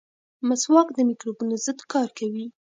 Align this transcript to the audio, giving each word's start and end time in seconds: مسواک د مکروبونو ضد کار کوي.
مسواک 0.47 0.87
د 0.93 0.97
مکروبونو 1.09 1.53
ضد 1.65 1.79
کار 1.93 2.09
کوي. 2.19 2.45